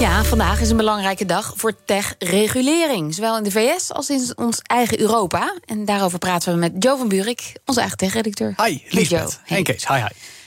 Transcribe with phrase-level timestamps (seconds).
[0.00, 3.14] Ja, vandaag is een belangrijke dag voor tech-regulering.
[3.14, 5.54] Zowel in de VS als in ons eigen Europa.
[5.64, 8.54] En daarover praten we met Joe van Buurik, onze eigen tech-redacteur.
[8.64, 9.40] Hi, Liesbeth.
[9.44, 9.58] Hey.
[9.58, 10.06] En Kees, hi, hi.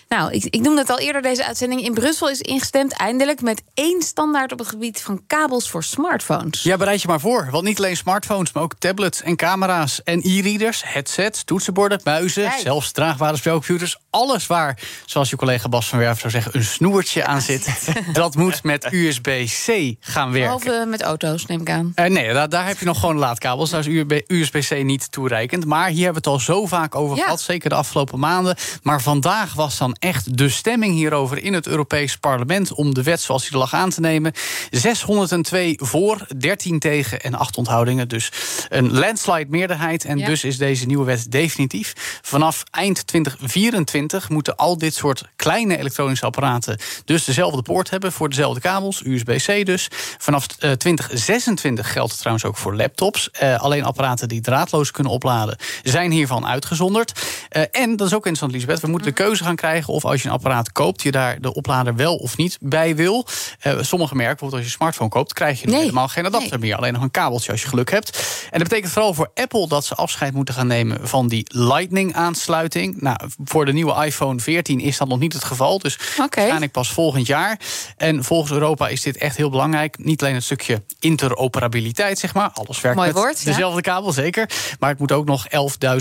[0.10, 1.82] Nou, ik, ik noemde het al eerder deze uitzending.
[1.82, 6.64] In Brussel is ingestemd eindelijk met één standaard op het gebied van kabels voor smartphones.
[6.64, 7.48] Ja, bereid je maar voor.
[7.52, 12.92] Want niet alleen smartphones, maar ook tablets en camera's en e-readers, headsets, toetsenborden, muizen, zelfs
[12.92, 13.98] draagbare spelcomputers.
[14.12, 17.94] Alles waar, zoals je collega Bas van Werf zou zeggen, een snoertje aan zit.
[18.14, 20.60] dat moet met USB-C gaan werken.
[20.60, 21.92] Behalve met auto's, neem ik aan.
[21.96, 23.70] Uh, nee, daar, daar, heb je nog gewoon laadkabels.
[23.70, 25.66] Daar is USB-C niet toereikend.
[25.66, 27.24] Maar hier hebben we het al zo vaak over ja.
[27.24, 28.56] gehad, zeker de afgelopen maanden.
[28.84, 33.22] Maar vandaag was dan echt de stemming hierover in het Europees Parlement om de wet
[33.22, 34.34] zoals die er lag aan te nemen.
[34.70, 38.08] 602 voor, 13 tegen en 8 onthoudingen.
[38.08, 38.32] Dus
[38.70, 40.06] een landslide meerderheid.
[40.06, 42.20] En dus is deze nieuwe wet definitief.
[42.22, 43.99] Vanaf eind 2024
[44.30, 49.66] moeten al dit soort kleine elektronische apparaten dus dezelfde poort hebben voor dezelfde kabels, USB-C
[49.66, 49.88] dus.
[50.18, 53.30] Vanaf 2026 geldt het trouwens ook voor laptops.
[53.44, 57.12] Uh, alleen apparaten die draadloos kunnen opladen zijn hiervan uitgezonderd.
[57.52, 58.80] Uh, en dat is ook interessant, Lisbeth.
[58.80, 61.54] We moeten de keuze gaan krijgen of als je een apparaat koopt, je daar de
[61.54, 63.28] oplader wel of niet bij wil.
[63.64, 66.76] Uh, sommige merken, bijvoorbeeld als je een smartphone koopt, krijg je helemaal geen adapter meer.
[66.76, 68.18] Alleen nog een kabeltje als je geluk hebt.
[68.52, 73.02] En dat betekent vooral voor Apple dat ze afscheid moeten gaan nemen van die Lightning-aansluiting.
[73.02, 75.80] Nou, voor de nieuwe iPhone 14 is dat nog niet het geval.
[75.80, 76.28] Dus okay.
[76.30, 77.60] waarschijnlijk pas volgend jaar.
[77.98, 79.98] En volgens Europa is dit echt heel belangrijk.
[79.98, 82.50] Niet alleen het stukje interoperabiliteit, zeg maar.
[82.54, 83.94] Alles werkt Mooi met woord, dezelfde ja.
[83.94, 84.50] kabel, zeker.
[84.80, 85.48] Maar het moet ook nog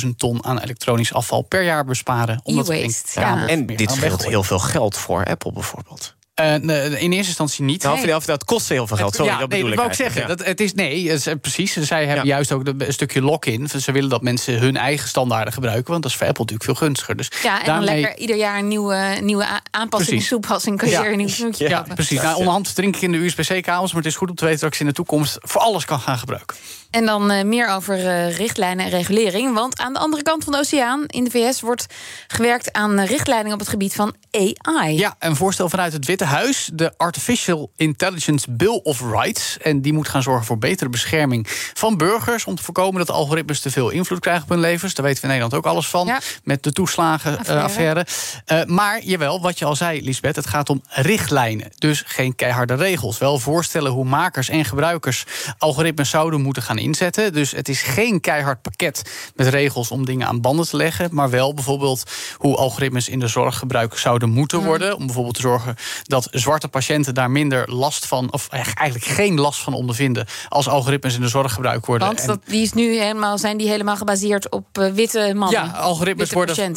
[0.02, 2.40] 11.000 ton aan elektronisch afval per jaar besparen.
[2.42, 3.46] Omdat e ja.
[3.46, 6.16] En dit scheelt heel veel geld voor Apple bijvoorbeeld.
[6.40, 6.54] Uh,
[7.02, 7.82] in eerste instantie niet.
[7.82, 8.20] Nou, nee.
[8.24, 9.14] dat kost heel veel geld.
[9.14, 9.96] Sorry, ja, dat nee, bedoel dat ik.
[9.96, 10.30] Wou ik zeggen.
[10.30, 10.36] Ja.
[10.36, 11.72] Dat, het is, nee, het is, precies.
[11.72, 12.34] Zij hebben ja.
[12.34, 13.68] juist ook een stukje lock-in.
[13.68, 15.90] Ze willen dat mensen hun eigen standaarden gebruiken.
[15.90, 17.16] Want dat is voor Apple natuurlijk veel gunstiger.
[17.16, 17.86] Dus ja, en daarmee...
[17.86, 20.28] dan lekker ieder jaar een nieuwe, nieuwe aanpassing, precies.
[20.28, 20.78] toepassing.
[20.78, 22.22] Kan je weer een nieuw Ja, precies.
[22.22, 23.92] Nou, onderhand drink ik in de USB-C-kabels.
[23.92, 25.84] Maar het is goed om te weten dat ik ze in de toekomst voor alles
[25.84, 26.56] kan gaan gebruiken.
[26.90, 29.54] En dan uh, meer over uh, richtlijnen en regulering.
[29.54, 31.86] Want aan de andere kant van de oceaan, in de VS, wordt
[32.26, 34.96] gewerkt aan richtlijnen op het gebied van AI.
[34.96, 39.58] Ja, een voorstel vanuit het Witte Huis, de Artificial Intelligence Bill of Rights.
[39.58, 42.44] En die moet gaan zorgen voor betere bescherming van burgers.
[42.44, 44.94] Om te voorkomen dat algoritmes te veel invloed krijgen op hun levens.
[44.94, 46.06] Daar weten we in Nederland ook alles van.
[46.06, 46.20] Ja.
[46.44, 48.06] Met de toeslagenaffaire.
[48.52, 51.70] Uh, maar jawel, wat je al zei, Lisbeth, het gaat om richtlijnen.
[51.78, 53.18] Dus geen keiharde regels.
[53.18, 55.24] Wel voorstellen hoe makers en gebruikers
[55.58, 57.32] algoritmes zouden moeten gaan inzetten.
[57.32, 59.02] Dus het is geen keihard pakket
[59.34, 61.08] met regels om dingen aan banden te leggen.
[61.12, 64.96] Maar wel bijvoorbeeld hoe algoritmes in de zorg gebruikt zouden moeten worden.
[64.96, 69.60] Om bijvoorbeeld te zorgen dat zwarte patiënten daar minder last van, of eigenlijk geen last
[69.60, 70.26] van ondervinden.
[70.48, 72.06] als algoritmes in de zorg gebruikt worden.
[72.06, 75.64] Want dat, die is nu helemaal, zijn die helemaal gebaseerd op uh, witte mannen?
[75.64, 76.76] Ja, algoritmes worden,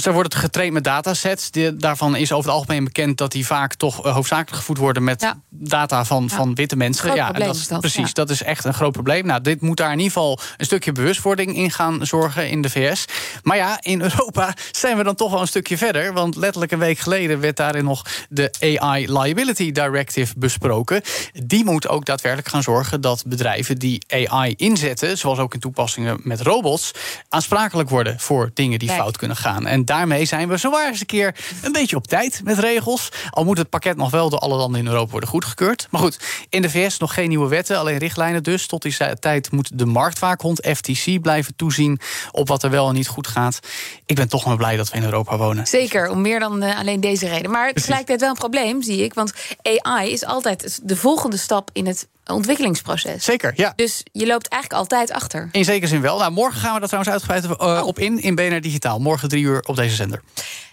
[0.00, 1.50] ze worden getraind met datasets.
[1.50, 5.04] Die, daarvan is over het algemeen bekend dat die vaak toch uh, hoofdzakelijk gevoed worden
[5.04, 5.40] met ja.
[5.50, 6.36] data van, ja.
[6.36, 7.04] van witte mensen.
[7.04, 9.26] Groot ja, dat, is, dat, precies, dat is echt een groot probleem.
[9.26, 12.70] Nou, dit moet daar in ieder geval een stukje bewustwording in gaan zorgen in de
[12.70, 13.04] VS.
[13.42, 16.12] Maar ja, in Europa zijn we dan toch wel een stukje verder.
[16.12, 18.50] Want letterlijk een week geleden werd daarin nog de
[18.80, 21.02] AI Liability Directive besproken.
[21.32, 26.20] Die moet ook daadwerkelijk gaan zorgen dat bedrijven die AI inzetten, zoals ook in toepassingen
[26.22, 26.90] met robots,
[27.28, 29.00] aansprakelijk worden voor dingen die Kijk.
[29.00, 29.66] fout kunnen gaan.
[29.66, 33.08] En daarmee zijn we zowaar eens een keer een beetje op tijd met regels.
[33.30, 35.86] Al moet het pakket nog wel door alle landen in Europa worden goedgekeurd.
[35.90, 38.66] Maar goed, in de VS nog geen nieuwe wetten, alleen richtlijnen dus.
[38.66, 42.00] Tot die tijd moet de marktwaakhond FTC blijven toezien
[42.30, 43.58] op wat er wel en niet goed gaat.
[44.06, 45.66] Ik ben toch maar blij dat we in Europa wonen.
[45.66, 47.50] Zeker, om meer dan uh, alleen deze reden.
[47.50, 49.14] Maar tegelijkertijd wel een probleem, zie ik.
[49.14, 53.24] Want AI is altijd de volgende stap in het ontwikkelingsproces.
[53.24, 53.72] Zeker, ja.
[53.76, 55.48] Dus je loopt eigenlijk altijd achter.
[55.52, 56.18] In zekere zin wel.
[56.18, 57.86] Nou, morgen gaan we daar trouwens uitgebreid uh, oh.
[57.86, 58.98] op in, in BNR Digitaal.
[58.98, 60.22] Morgen drie uur op deze zender.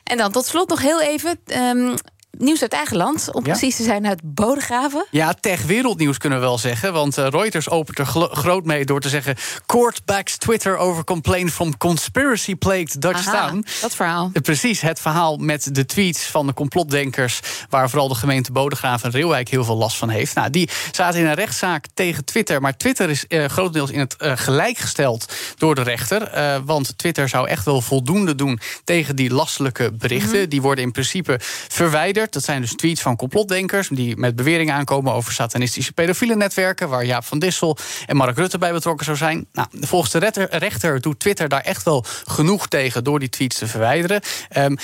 [0.03, 1.39] En dan tot slot nog heel even...
[1.57, 1.95] Um,
[2.37, 3.51] Nieuws uit eigen land, om ja?
[3.51, 5.05] precies te zijn uit Bodegraven.
[5.11, 6.93] Ja, tech wereldnieuws kunnen we wel zeggen.
[6.93, 9.35] Want uh, Reuters opent er groot mee door te zeggen...
[9.65, 13.65] Court backs Twitter over complaint from conspiracy plagued Dutch Aha, town.
[13.81, 14.29] dat verhaal.
[14.33, 17.39] Uh, precies, het verhaal met de tweets van de complotdenkers...
[17.69, 20.35] waar vooral de gemeente Bodegraven en Reeuwijk heel veel last van heeft.
[20.35, 22.61] Nou, die zaten in een rechtszaak tegen Twitter.
[22.61, 26.31] Maar Twitter is uh, grotendeels in het gelijk gesteld door de rechter.
[26.65, 30.31] want Twitter zou echt wel voldoende doen tegen die lastelijke berichten.
[30.31, 30.49] Mm -hmm.
[30.49, 31.35] Die worden in principe
[31.67, 32.22] verwijderd.
[32.31, 37.05] Dat zijn dus tweets van complotdenkers die met beweringen aankomen over satanistische pedofiele netwerken, waar
[37.05, 39.47] Jaap van Dissel en Mark Rutte bij betrokken zou zijn.
[39.51, 43.67] Nou, volgens de rechter, doet Twitter daar echt wel genoeg tegen door die tweets te
[43.67, 44.21] verwijderen.
[44.57, 44.77] Um,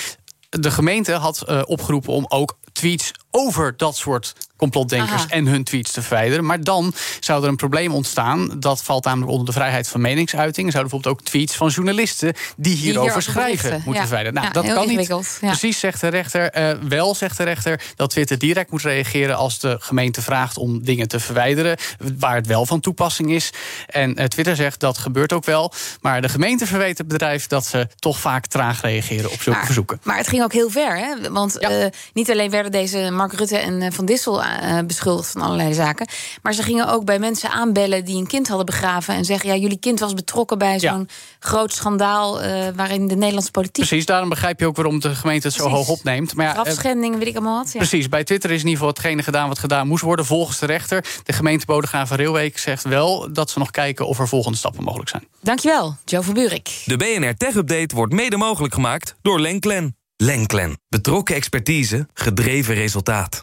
[0.50, 5.92] de gemeente had uh, opgeroepen om ook tweets over dat soort complotdenkers en hun tweets
[5.92, 6.44] te verwijderen.
[6.44, 8.50] Maar dan zou er een probleem ontstaan.
[8.58, 10.66] Dat valt namelijk onder de vrijheid van meningsuiting.
[10.66, 14.40] Er zouden bijvoorbeeld ook tweets van journalisten die hierover schrijven moeten verwijderen.
[14.40, 15.38] Nou, dat kan niet.
[15.40, 16.58] Precies, zegt de rechter.
[16.58, 20.84] Uh, wel zegt de rechter dat Twitter direct moet reageren als de gemeente vraagt om
[20.84, 21.76] dingen te verwijderen.
[22.18, 23.50] Waar het wel van toepassing is.
[23.86, 25.72] En uh, Twitter zegt dat gebeurt ook wel.
[26.00, 30.00] Maar de gemeente verweet het bedrijf dat ze toch vaak traag reageren op zulke verzoeken.
[30.02, 30.98] Maar het ging ook heel ver.
[30.98, 31.30] Hè?
[31.30, 35.74] Want uh, niet alleen werden deze Mark Rutte en Van Dissel uh, beschuldigd van allerlei
[35.74, 36.08] zaken.
[36.42, 39.14] Maar ze gingen ook bij mensen aanbellen die een kind hadden begraven.
[39.14, 41.08] En zeggen: ja, jullie kind was betrokken bij zo'n
[41.38, 42.44] groot schandaal.
[42.44, 43.86] Uh, waarin de Nederlandse politiek.
[43.86, 46.34] Precies, daarom begrijp je ook waarom de gemeente het zo hoog opneemt.
[46.34, 47.72] Maar ja, Grafschending, weet ik allemaal wat.
[47.72, 47.78] Ja.
[47.78, 50.24] Precies, bij Twitter is in ieder geval hetgene gedaan wat gedaan moest worden.
[50.24, 51.04] Volgens de rechter.
[51.24, 55.10] De gemeente Bodegraven Railweek zegt wel dat ze nog kijken of er volgende stappen mogelijk
[55.10, 55.24] zijn.
[55.42, 56.82] Dankjewel, Joe van Buurik.
[56.84, 59.96] De BNR Tech Update wordt mede mogelijk gemaakt door Lenklen.
[60.16, 60.80] Lenklen.
[60.88, 63.42] Betrokken expertise, gedreven resultaat.